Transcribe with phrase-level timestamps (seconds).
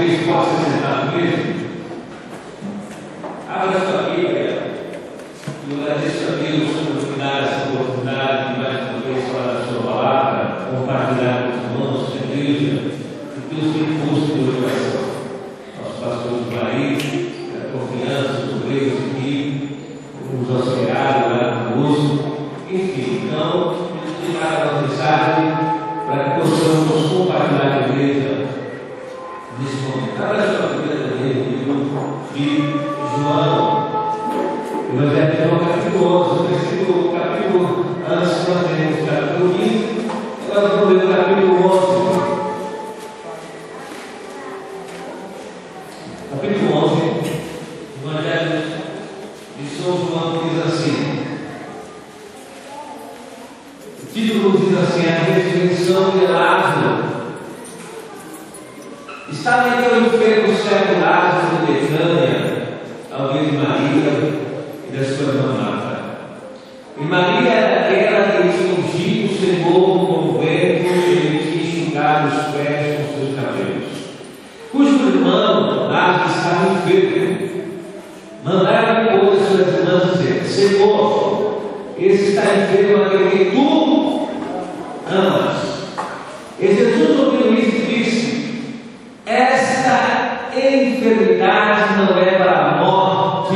[0.00, 1.60] vocês possam ser sentados mesmo.
[3.46, 4.70] Abra sua Bíblia.
[5.68, 9.58] E eu agradeço a Deus por me dar essa oportunidade de mais uma vez falar
[9.58, 10.40] a sua palavra,
[10.70, 12.92] compartilhar com os irmãos, com a igreja,
[13.34, 15.04] que Deus tem posto no meu coração.
[15.76, 16.96] Nosso pastor do país,
[17.52, 19.36] a confiança, os obreiros aqui,
[20.32, 25.46] os auxiliares lá conosco, enfim, então, Deus tem dado uma mensagem
[26.06, 27.69] para que possamos compartilhar a
[29.90, 30.22] nesse momento.
[30.22, 31.74] Abra sua Bíblia também, livro
[32.34, 32.44] de
[33.16, 33.90] João.
[34.92, 37.64] Evangelho de João, capítulo 11, versículo, capítulo,
[38.08, 39.86] antes nós temos o capítulo 15,
[40.50, 41.90] agora vamos ler o capítulo 11.
[46.30, 46.96] Capítulo 11,
[48.04, 48.58] Evangelho
[49.58, 50.98] de São João diz assim.
[54.02, 57.10] O título diz assim: A ressurreição de Lázaro.
[59.40, 64.34] Estava então enfermo o cego Lázaro de Betânia, alguém de Maria
[64.86, 66.00] e da sua irmã Marta.
[66.98, 72.54] E Maria era aquela que ungido o Senhor com o vento e tinha enxugado os
[72.54, 73.88] pés com seus cabelos.
[74.72, 77.50] Cujo irmão Lázaro estava enfermo.
[78.44, 81.62] Mandaram depois as suas irmãs dizer: Senhor,
[81.98, 84.28] esse está enfermo aquele que tu
[85.10, 85.70] amas.
[86.58, 88.30] E Jesus ouviu isso e disse:
[89.24, 93.54] Esta enfermidade não é para a morte,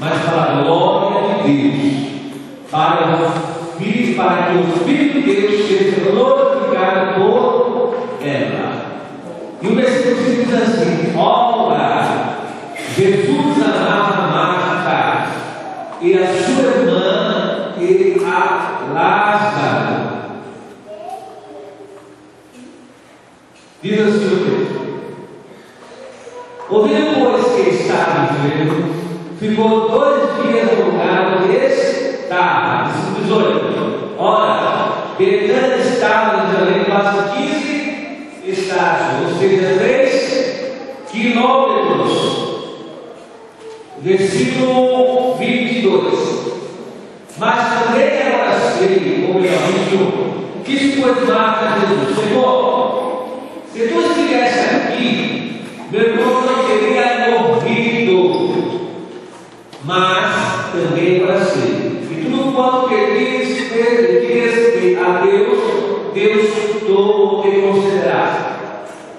[0.00, 2.32] mas para a glória de Deus,
[2.70, 8.88] para, o filho, para que o Filho de Deus seja glorificado por ela.
[9.60, 12.38] E o versículo diz assim: Ora,
[12.96, 15.26] Jesus amava Marta
[16.00, 18.57] e a sua irmã e a
[18.92, 20.08] Lázaro.
[23.82, 24.78] Diz assim o texto.
[26.70, 28.94] Ouvindo, pois, que estava enfermo,
[29.38, 32.88] ficou dois dias no lugar onde estava.
[32.88, 34.14] Versículo 18.
[34.18, 42.48] Ora, Betânia estava em Jerusalém quase 15 estágios, ou seja, 3 quilômetros.
[44.00, 46.38] Versículo 22.
[47.38, 48.17] Mas também
[49.36, 49.48] ele
[50.64, 53.28] disse, que foi Marta Jesus, Senhor,
[53.72, 58.88] se tu estivesse aqui, meu irmão não teria morrido,
[59.84, 62.02] mas também para ser.
[62.10, 63.58] E tudo quanto pedires,
[64.96, 68.42] a Deus, Deus escutou o que consideraste.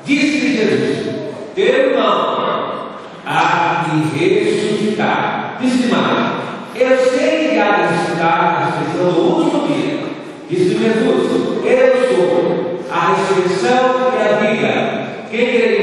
[0.06, 1.08] Disse Jesus:
[1.56, 2.90] Teu irmão
[3.26, 5.58] há de ressuscitar.
[5.62, 6.29] Disse mais:
[6.80, 7.50] Eu sei
[7.82, 10.00] ressuscitar na ressurreição do último dia.
[10.50, 11.30] Disse Jesus:
[11.66, 14.72] Eu sou a ressurreição e a vida.
[15.30, 15.79] Quem crê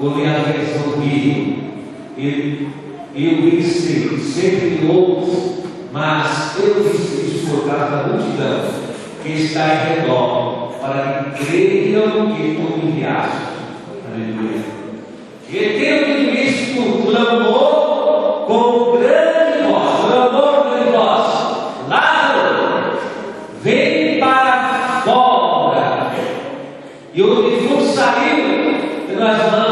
[0.00, 1.70] dou, por minha afeição comigo.
[2.16, 2.68] E
[3.14, 5.60] eu disse, sempre de outros,
[5.92, 6.74] mas eu
[7.50, 8.60] por causa da multidão
[9.22, 13.38] que está em redor, para que creiam que tu me enviaste.
[14.06, 14.62] Aleluia.
[15.48, 21.26] E tendo visto, clamou com grande voz, clamou com grande voz,
[21.88, 22.98] Lázaro,
[23.62, 26.12] vem para fora.
[27.12, 29.69] E o defunto saiu, pelas mãos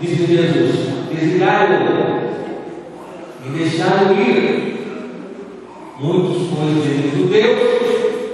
[0.00, 0.76] Disse Jesus:
[1.12, 2.20] Desligai-o
[3.44, 4.70] e deixaram ir.
[6.00, 7.58] Muitos, pois, de judeus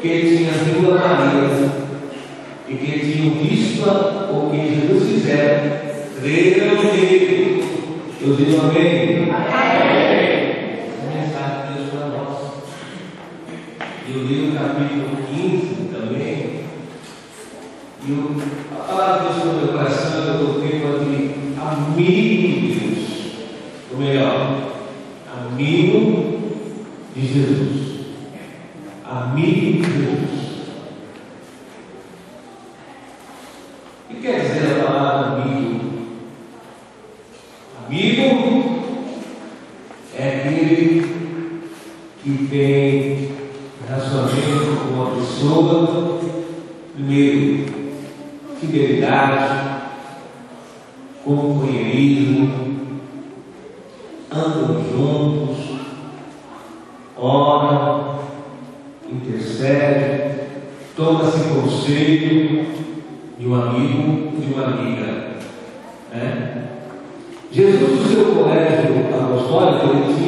[0.01, 1.87] que tinham vindo a Maria
[2.69, 7.65] e que tinham visto o que Jesus fizera, creram nele.
[8.21, 9.29] Eu digo amém.
[9.31, 10.47] Amém.
[11.13, 12.39] Mensagem de Deus para nós.
[14.09, 16.61] Eu li o capítulo 15 também.
[18.07, 18.09] E
[18.73, 23.07] a palavra de Deus no meu coração, eu coloquei aqui, amigo de Deus.
[23.93, 24.73] Ou melhor,
[25.37, 26.41] amigo
[27.15, 27.76] de Jesus.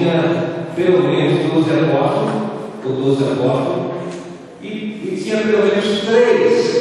[0.08, 2.32] tinha pelo menos 12 apóstolos,
[2.84, 3.92] ou 12 apóstolos,
[4.62, 6.78] e, e tinha pelo menos três.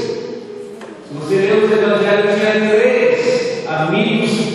[1.08, 4.47] Se você lê os evangelhos, tinha três amigos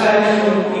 [0.00, 0.22] saiam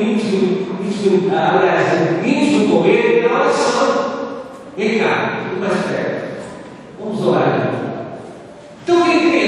[0.00, 4.42] instruídas, aliás, instruir na oração.
[4.76, 6.42] Vem cá, mais perto.
[6.98, 7.70] Vamos orar.
[8.82, 9.39] Então, quem tem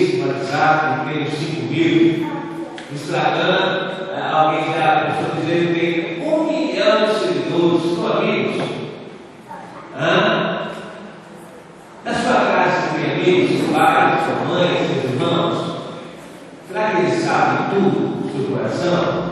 [0.00, 2.26] Face, no WhatsApp, no meio 5 mil,
[2.90, 8.62] no Instagram, eh, alguém já estou dizendo que tem um milhão de seguidores, são amigos.
[9.94, 10.70] Hã?
[12.02, 15.76] Na sua casa você tem amigos, seu pai, sua mãe, seus irmãos.
[16.66, 19.30] Será que eles sabem tudo do seu coração?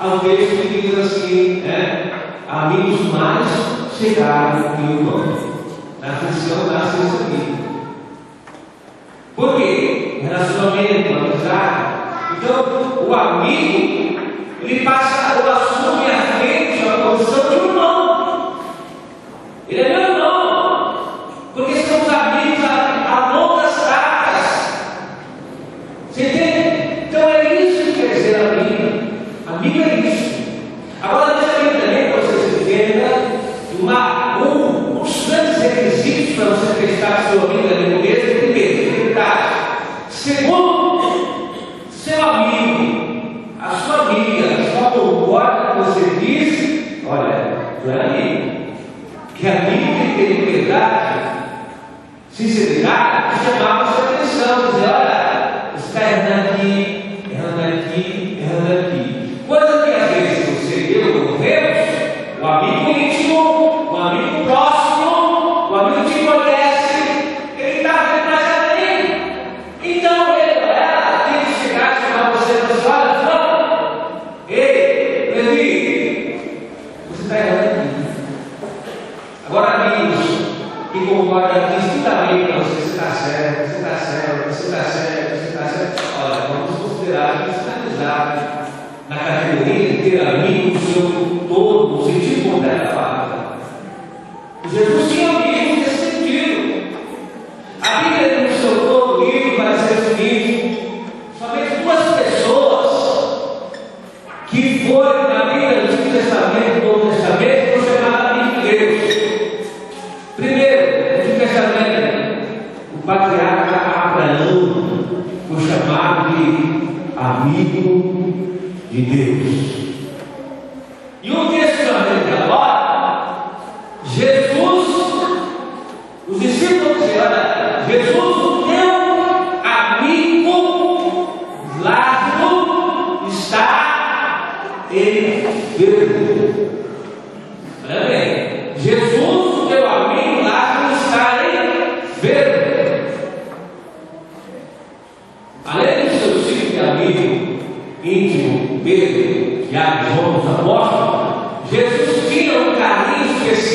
[0.00, 2.12] Há um texto que diz assim, né?
[2.48, 3.46] Amigos mais
[3.96, 5.54] chegaram que o nome.
[6.00, 7.63] Na aflição da esse amigo.
[9.36, 10.20] Por quê?
[10.20, 11.94] O relacionamento, amizade.
[12.36, 14.20] Então, o amigo,
[14.62, 18.03] ele passa, ou assume a frente, a posição de um homem.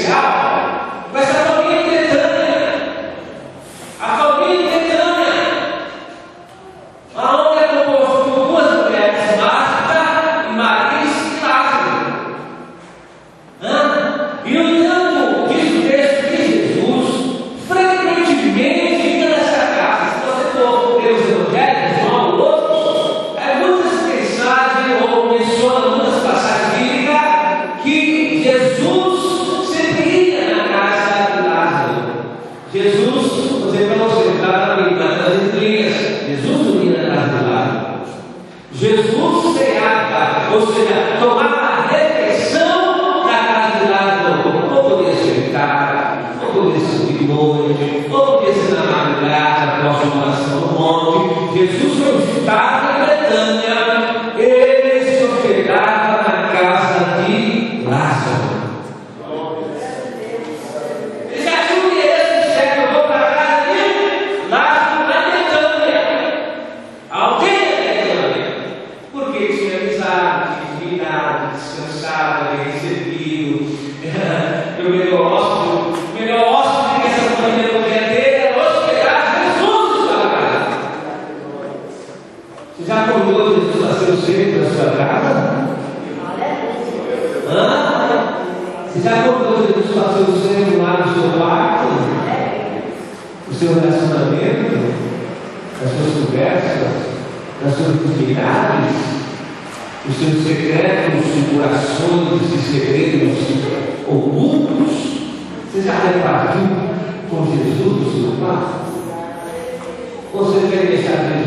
[0.10, 0.39] God.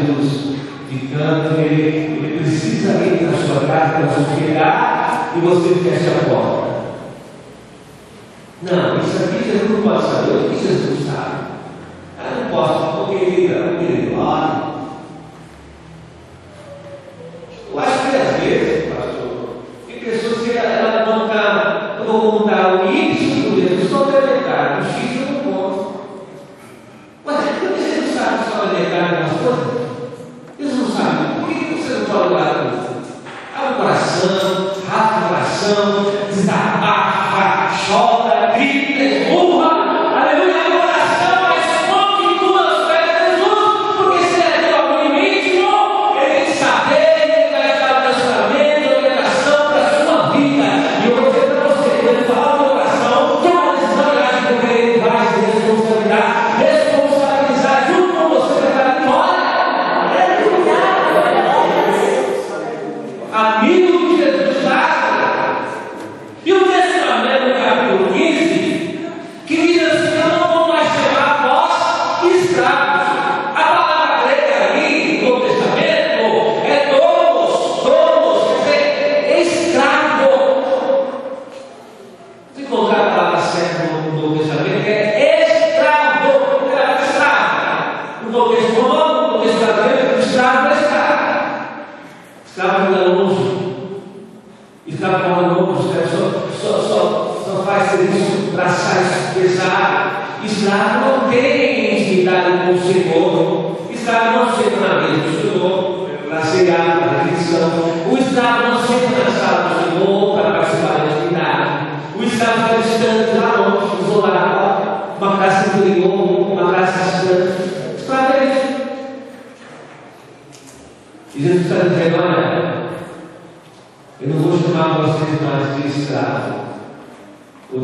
[0.07, 0.57] Jesus,
[0.91, 6.11] de tanto ele, ele precisa ir na sua casa, para você chegar e você fecha
[6.11, 6.73] a porta.
[8.63, 11.45] Não, isso aqui Jesus não pode saber, o que Jesus sabe?
[12.19, 14.72] Eu não posso, porque ele, é ele, olha.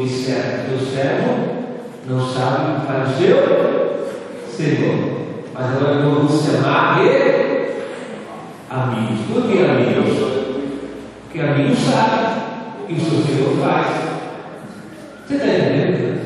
[0.02, 1.58] o servo, seu servo
[2.06, 3.58] não sabe para o seu
[4.56, 5.18] Senhor.
[5.52, 7.08] Mas agora vamos chamar de
[8.70, 9.26] amigos.
[9.32, 10.18] Por que é amigos?
[11.24, 12.28] Porque amigos sabem
[12.82, 13.86] o que é o Senhor faz.
[15.26, 16.18] Você está entendendo?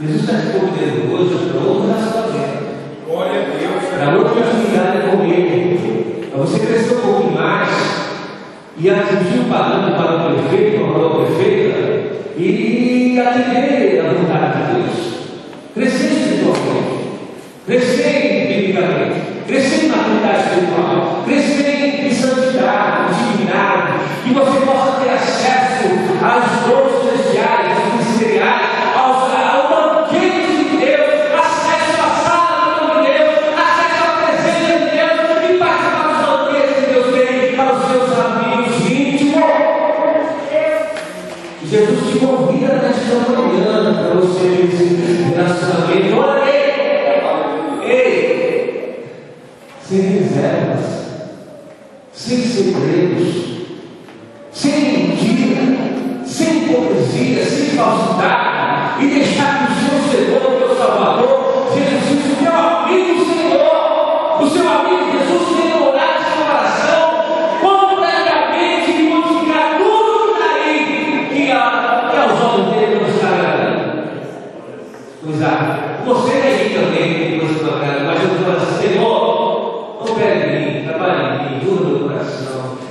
[0.00, 2.68] Jesus está respondendo convidando hoje para outra relacionamento.
[3.06, 3.84] Glória a Deus.
[3.90, 6.28] Para outra atividade com Ele.
[6.30, 7.68] Para você crescer um pouco mais
[8.78, 11.87] e atingir o padrão para o perfeito, para o prefeito
[12.38, 15.18] e atender a vontade de Deus.
[15.74, 17.04] Crescer espiritualmente,
[17.66, 21.67] crescer biblicamente, crescer na vontade espiritual, crescer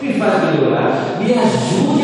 [0.08, 1.97] me faz melhorar, me ajuda.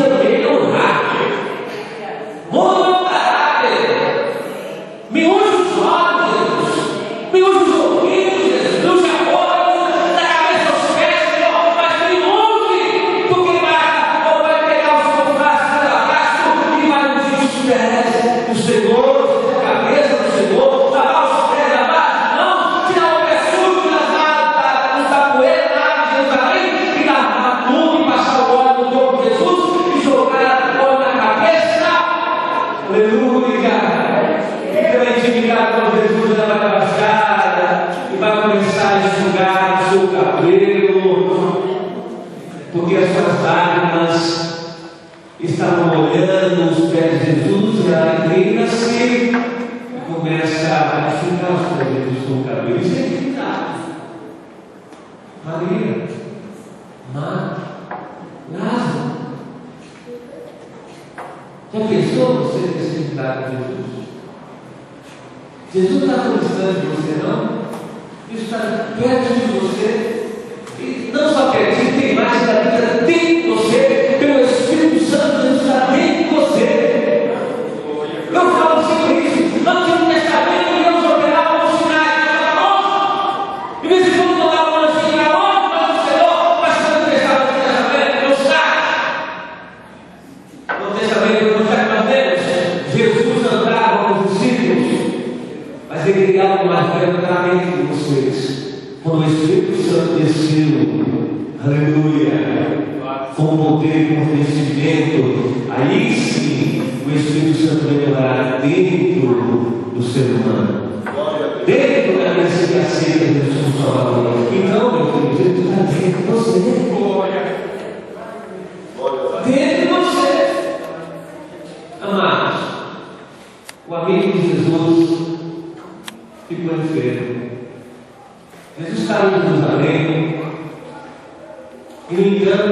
[55.44, 56.08] Maria,
[57.12, 57.60] Marta,
[58.50, 59.14] Lázaro.
[61.72, 64.04] Já pensou você nesse milagre de Jesus?
[65.74, 67.64] Jesus está gostando de você, não?
[68.30, 68.58] Isso está
[68.96, 70.13] perto de você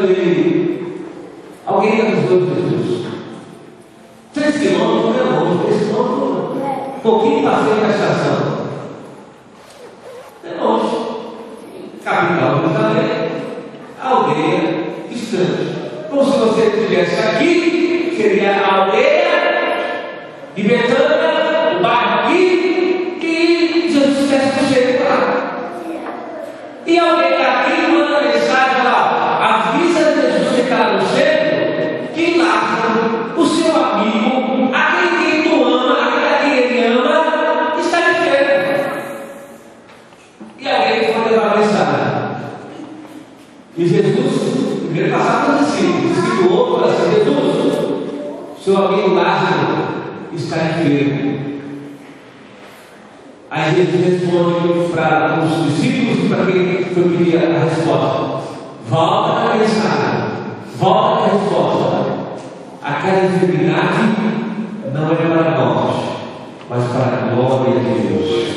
[0.03, 0.42] lei.
[48.73, 49.85] seu amigo Lázaro
[50.33, 51.43] está enfermo.
[53.51, 58.41] Aí Jesus responde para os discípulos e para quem foi pedir a resposta.
[58.89, 60.31] Volta para mensagem.
[60.79, 62.13] volta para a resposta.
[62.83, 64.03] Aquela enfermidade
[64.95, 65.97] não é para nós,
[66.71, 68.57] mas para a glória de Deus.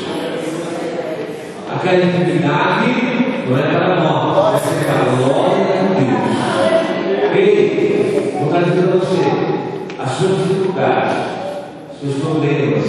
[1.74, 2.86] Aquela enfermidade
[3.50, 5.60] não é para nós, mas é para a glória
[5.94, 6.36] de Deus.
[7.36, 9.56] Ei, vou estar dizendo a você
[10.06, 11.16] as suas dificuldades,
[11.92, 12.84] os seus problemas,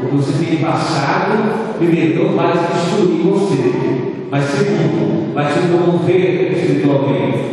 [0.00, 3.72] o que você tem passado, primeiro, não vai destruir você,
[4.28, 7.52] mas segundo, vai te promover espiritualmente.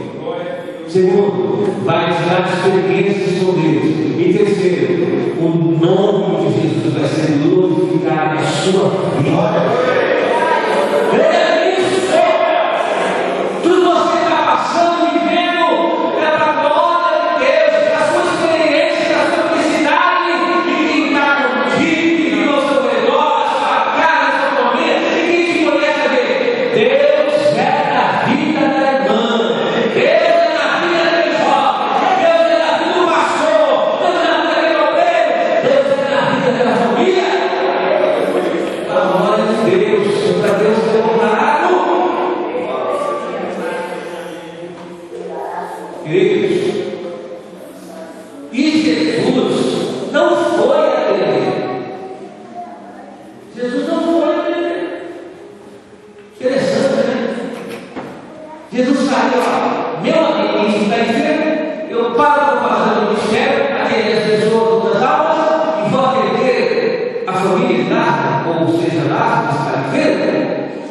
[0.87, 3.78] Segundo, vai te dar experiências com Deus.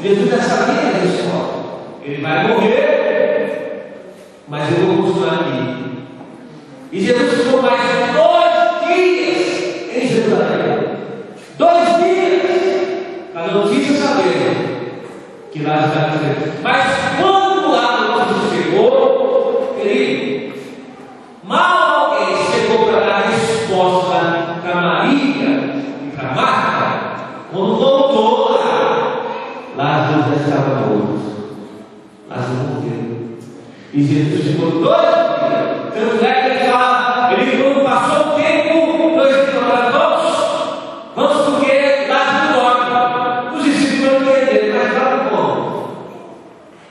[0.03, 1.59] Jesus já sabia da história.
[2.03, 3.93] Ele vai morrer,
[4.47, 6.05] mas eu vou continuar aqui.
[6.93, 8.08] E Jesus ficou mais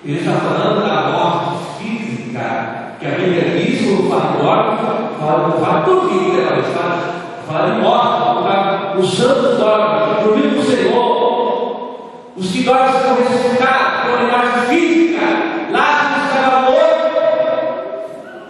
[0.07, 4.85] Ele está falando da morte física, que a Bíblia diz, fala em morte,
[5.19, 7.13] fala, fala tudo que ele fala,
[7.45, 12.31] fala em morte, fala, os santos dormem, dormem com o Senhor.
[12.37, 15.25] Os que dormem estão ressuscitados, com a morte física.
[15.71, 17.07] Lázaro estava morto.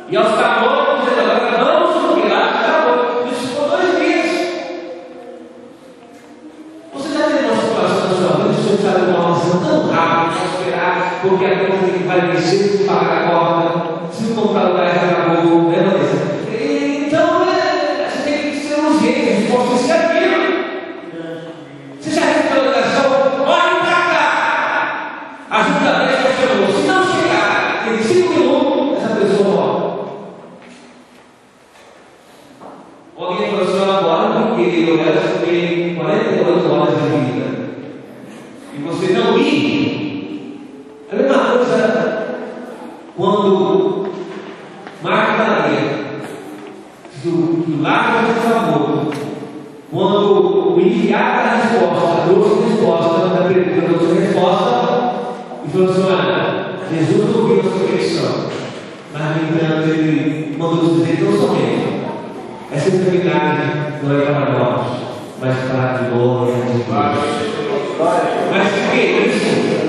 [0.10, 0.38] E aos
[11.30, 15.70] porque a conta que vai vencer, se pagar a conta, se o comprador vai acabou,
[15.70, 16.38] né, Vanessa?
[17.06, 20.38] Então, é, você tem que ser urgente, a resposta é ser aquilo.
[22.00, 23.12] Você já recebeu a ligação?
[23.46, 25.40] Olhe para cá!
[25.50, 26.68] Ajuda a que chamou.
[26.72, 29.98] Se não chegar em cinco minutos, essa pessoa morre.
[33.18, 37.48] Alguém falou assim, agora porque eu já fiquei 48 horas de vida.
[38.74, 39.97] E você não ir.
[41.58, 42.28] A mesma coisa
[43.17, 44.12] quando
[45.02, 46.22] Maria,
[47.24, 47.32] do,
[47.65, 49.13] do lado do amor,
[49.91, 54.78] quando o enviado da resposta trouxe a resposta, da pergunta trouxe a resposta,
[55.65, 58.36] e falou assim: olha, Jesus ouviu a sua petição,
[59.13, 61.88] mas no entanto ele mandou dizer tão somente.
[62.72, 64.88] Essa enfermidade não é para nós,
[65.41, 66.88] mas para a glória de Deus.
[68.52, 69.87] Mas que é isso?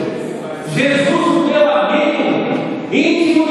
[0.75, 3.48] Jesus, meu amigo, íntimo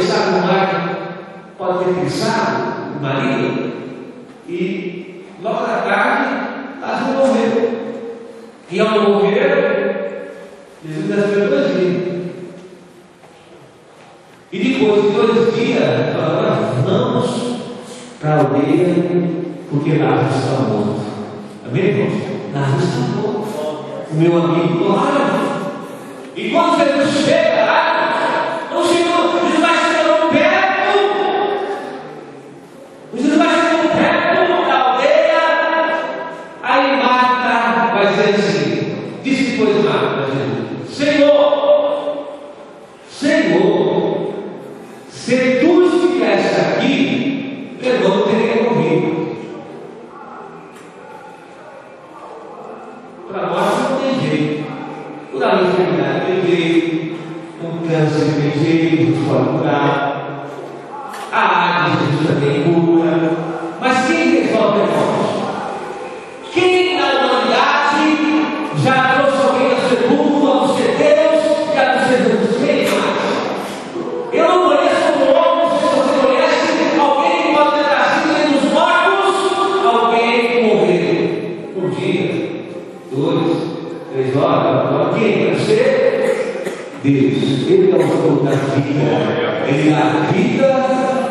[0.00, 0.96] pensar no Marco,
[1.58, 3.72] pode ter pensado no marido,
[4.48, 7.80] e logo da tarde, Lázaro morreu.
[8.70, 10.32] E ao morrer,
[10.82, 12.20] Jesus ficou dois dias.
[14.52, 15.82] E depois de dois dias,
[16.16, 17.30] agora vamos
[18.20, 18.94] para a aldeia,
[19.70, 21.00] porque Lázaro está morto.
[21.66, 22.22] Amém, irmãos?
[22.54, 23.50] Lázaro está morto.
[24.10, 25.50] O meu amigo Lázaro.
[26.34, 27.49] E quando Jesus chega
[55.42, 57.16] Enfermidade tem jeito,
[57.64, 59.20] um câncer tem jeito.
[61.32, 61.86] A
[62.64, 62.89] cura.
[88.80, 89.68] Vida.
[89.68, 90.70] Ele dá vida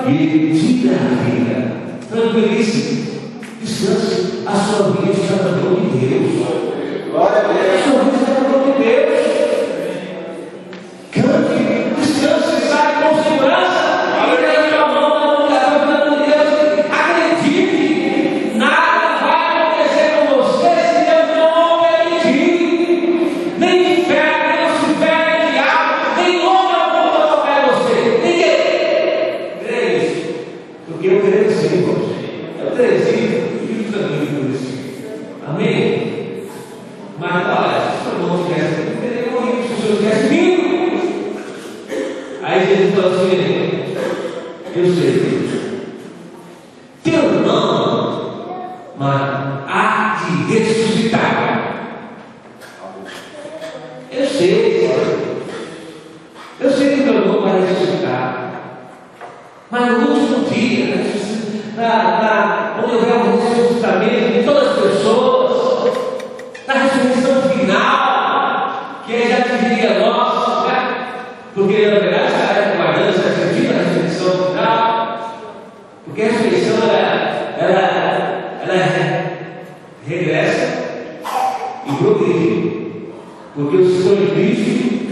[0.07, 1.71] e ele tira a vida.
[2.09, 3.19] Tranquilíssimo.
[3.61, 4.43] Descanse.
[4.45, 5.18] A sua vida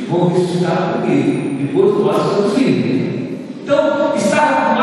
[0.09, 1.57] vão ressuscitar por quê?
[1.61, 2.85] Depois do aço do filho.
[2.85, 3.37] Né?
[3.63, 4.76] Então, estar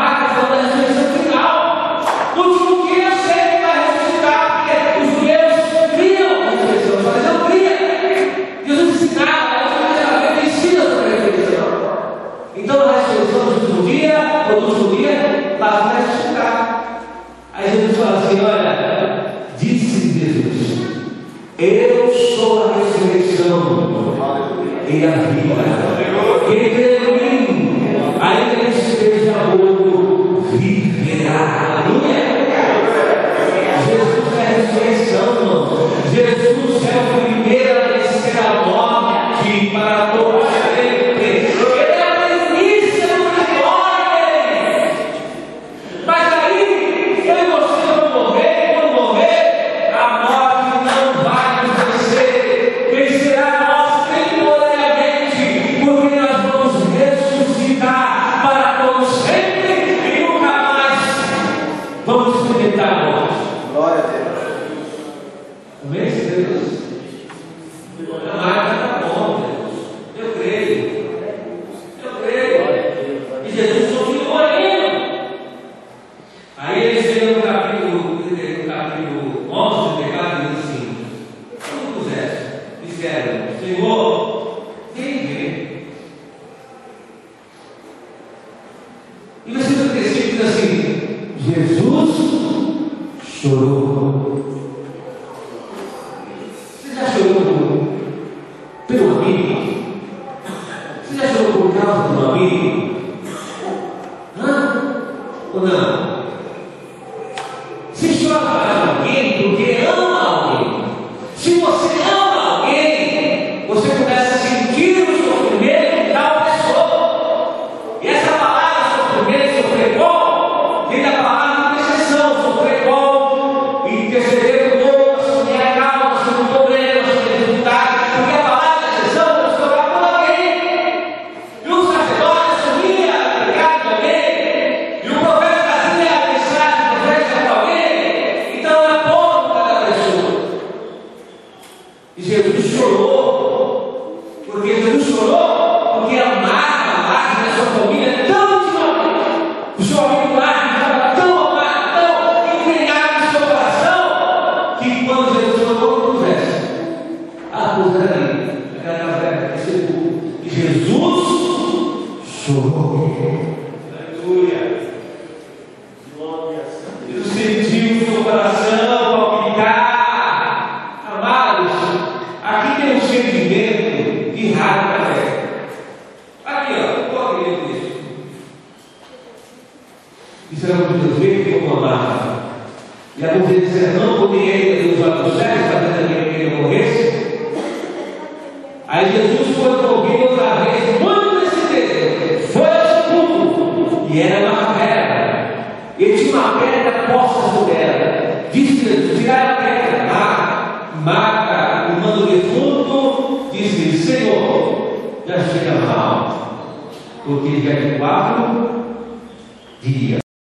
[97.24, 97.88] 这个不懂？
[98.86, 99.40] 这是我的秘密。
[101.08, 102.36] 现在什么国家很多？
[102.36, 102.83] 秘？